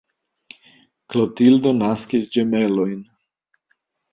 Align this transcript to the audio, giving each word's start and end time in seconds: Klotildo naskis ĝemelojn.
Klotildo 1.13 1.73
naskis 1.83 2.33
ĝemelojn. 2.37 2.97